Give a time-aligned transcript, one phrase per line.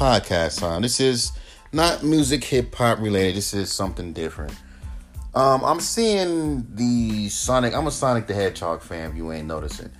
[0.00, 0.80] podcast time.
[0.80, 1.32] This is
[1.74, 3.36] not music hip hop related.
[3.36, 4.54] This is something different.
[5.34, 7.74] Um, I'm seeing the Sonic.
[7.74, 9.10] I'm a Sonic the Hedgehog fan.
[9.10, 9.90] If you ain't noticing,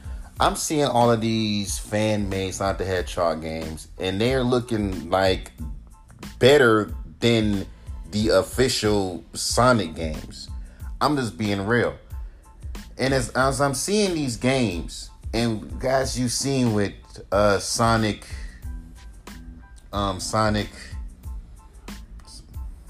[0.41, 5.53] I'm seeing all of these fan made Sonic the Hedgehog games, and they're looking like
[6.39, 7.67] better than
[8.11, 10.49] the official Sonic games.
[11.03, 11.95] I'm just being real.
[12.97, 16.95] And as, as I'm seeing these games, and guys, you've seen with
[17.31, 18.25] uh, Sonic,
[19.93, 20.69] um, Sonic,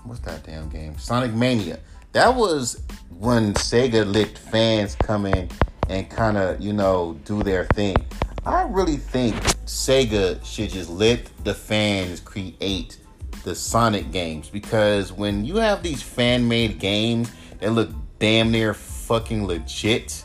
[0.04, 0.96] what's that damn game?
[0.98, 1.78] Sonic Mania.
[2.12, 2.82] That was
[3.18, 5.48] when Sega let fans come in
[5.88, 7.96] and kind of, you know, do their thing.
[8.44, 9.36] I really think
[9.66, 12.98] Sega should just let the fans create
[13.44, 18.74] the Sonic games because when you have these fan made games that look damn near
[18.74, 20.24] fucking legit,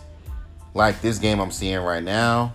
[0.73, 2.53] like this game I'm seeing right now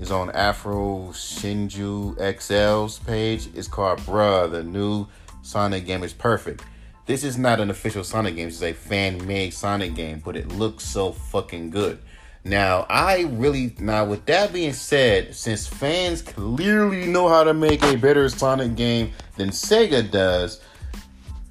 [0.00, 3.48] is on Afro Shinju XL's page.
[3.54, 5.06] It's called Bruh, the new
[5.42, 6.64] Sonic game is perfect.
[7.06, 10.48] This is not an official Sonic game, it's a fan made Sonic game, but it
[10.48, 11.98] looks so fucking good.
[12.44, 17.82] Now, I really now with that being said, since fans clearly know how to make
[17.82, 20.62] a better Sonic game than Sega does,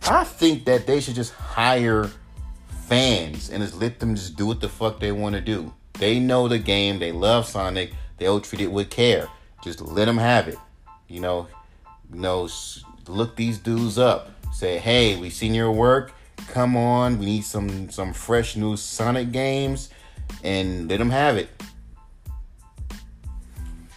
[0.08, 2.10] I think that they should just hire
[2.88, 5.72] fans and just let them just do what the fuck they want to do.
[5.94, 9.28] They know the game, they love Sonic, they'll treat it with care.
[9.64, 10.58] Just let them have it.
[11.08, 11.48] You know,
[12.14, 12.48] you know,
[13.08, 14.32] look these dudes up.
[14.54, 16.14] Say, hey, we seen your work.
[16.50, 19.90] Come on, we need some some fresh new Sonic games
[20.44, 21.50] and let them have it.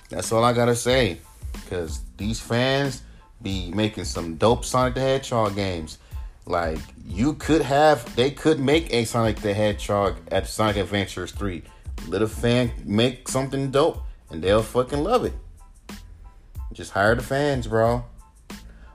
[0.08, 1.18] That's all I gotta say.
[1.70, 3.02] Cause these fans
[3.40, 5.98] be making some dope Sonic the Hedgehog games.
[6.44, 11.62] Like you could have, they could make a Sonic the Hedgehog at Sonic Adventures 3.
[12.08, 15.34] Let a fan make something dope, and they'll fucking love it.
[16.72, 18.04] Just hire the fans, bro.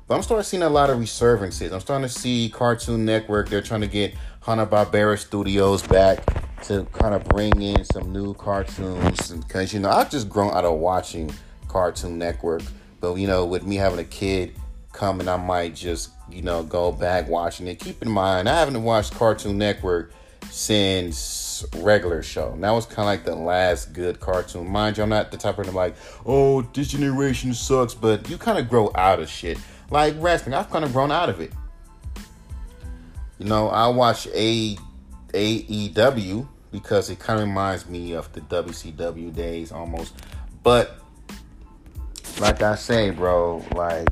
[0.07, 1.71] But I'm starting to see a lot of resurgences.
[1.73, 3.49] I'm starting to see Cartoon Network.
[3.49, 6.23] They're trying to get Hanna Barbera Studios back
[6.63, 10.65] to kind of bring in some new cartoons because you know I've just grown out
[10.65, 11.31] of watching
[11.67, 12.63] Cartoon Network,
[13.01, 14.55] but you know with me having a kid
[14.93, 17.79] coming, I might just you know go back watching it.
[17.79, 20.13] Keep in mind I haven't watched Cartoon Network
[20.49, 22.51] since regular show.
[22.53, 24.67] And that was kind of like the last good cartoon.
[24.67, 28.37] Mind you, I'm not the type of person like, oh, this generation sucks, but you
[28.37, 29.57] kind of grow out of shit.
[29.89, 31.53] Like wrestling, I've kind of grown out of it.
[33.39, 34.75] You know, I watch a
[35.33, 40.13] AEW because it kind of reminds me of the WCW days almost.
[40.63, 40.99] But
[42.39, 44.07] like I say, bro, like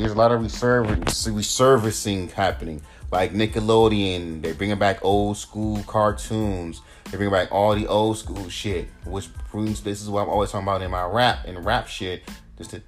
[0.00, 2.80] there's a lot of resurfacing happening.
[3.10, 6.80] Like Nickelodeon, they're bringing back old school cartoons.
[7.10, 10.52] They bring back all the old school shit, which proves this is what I'm always
[10.52, 12.22] talking about in my rap and rap shit.
[12.56, 12.82] Just a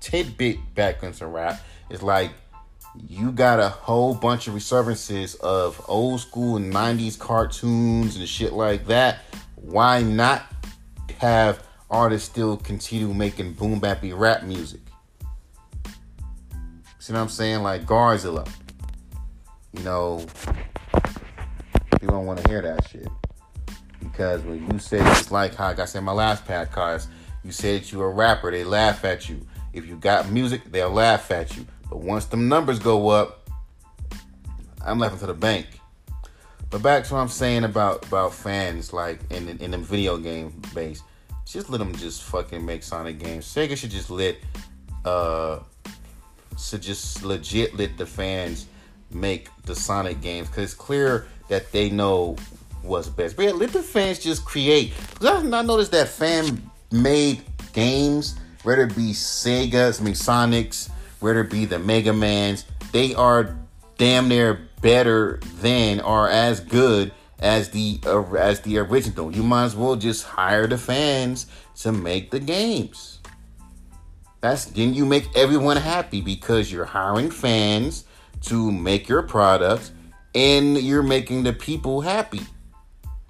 [0.00, 1.60] tidbit back into rap.
[1.88, 2.32] It's like
[3.08, 8.86] you got a whole bunch of resurgences of old school 90s cartoons and shit like
[8.86, 9.20] that.
[9.56, 10.42] Why not
[11.18, 14.80] have artists still continue making boom bappy rap music?
[17.02, 17.64] See what I'm saying?
[17.64, 18.48] Like Garzilla.
[19.72, 20.24] You know,
[22.00, 23.08] you don't want to hear that shit.
[23.98, 27.08] Because when you say it's like how I said in my last podcast,
[27.42, 29.44] you say that you're a rapper, they laugh at you.
[29.72, 31.66] If you got music, they'll laugh at you.
[31.90, 33.50] But once them numbers go up,
[34.80, 35.66] I'm laughing to the bank.
[36.70, 40.62] But back to what I'm saying about about fans, like in in the video game
[40.72, 41.02] base,
[41.46, 43.44] just let them just fucking make Sonic games.
[43.44, 44.36] Sega should just let
[45.04, 45.58] uh
[46.58, 48.66] should just legit let the fans
[49.10, 52.36] make the Sonic games because it's clear that they know
[52.82, 53.36] what's best.
[53.36, 54.92] But yeah, let the fans just create.
[55.14, 57.42] Because I noticed that fan made
[57.72, 60.90] games, whether it be Sega's, I mean Sonic's,
[61.20, 63.56] whether it be the Mega Mans, they are
[63.98, 69.34] damn near better than or as good as the uh, as the original.
[69.34, 71.46] You might as well just hire the fans
[71.76, 73.20] to make the games.
[74.42, 78.04] That's then you make everyone happy because you're hiring fans
[78.42, 79.92] to make your product
[80.34, 82.40] and you're making the people happy.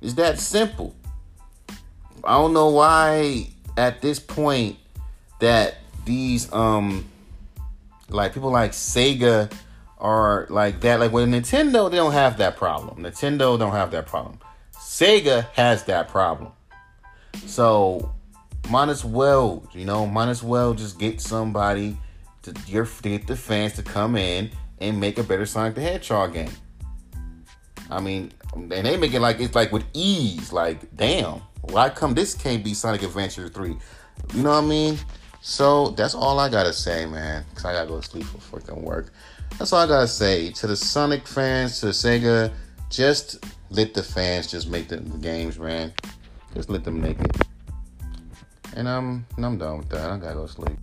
[0.01, 0.97] It's that simple.
[2.25, 4.79] I don't know why at this point
[5.41, 5.77] that
[6.07, 7.05] these um
[8.09, 9.53] like people like Sega
[9.99, 10.99] are like that.
[10.99, 13.05] Like with Nintendo, they don't have that problem.
[13.05, 14.39] Nintendo don't have that problem.
[14.75, 16.53] Sega has that problem.
[17.45, 18.15] So
[18.71, 21.97] might as well, you know, might as well just get somebody
[22.43, 24.51] to, your, to get the fans to come in
[24.81, 26.51] and make a better Sonic the Hedgehog game.
[27.91, 30.53] I mean, and they make it like it's like with ease.
[30.53, 33.77] Like, damn, why come this can't be Sonic Adventure three?
[34.35, 34.99] You know what I mean?
[35.41, 37.45] So that's all I gotta say, man.
[37.55, 39.13] Cause I gotta go to sleep for freaking work.
[39.59, 42.53] That's all I gotta say to the Sonic fans, to the Sega.
[42.91, 45.93] Just let the fans just make the games, man.
[46.55, 47.37] Just let them make it.
[48.75, 50.11] And I'm, and I'm done with that.
[50.11, 50.79] I gotta go sleep.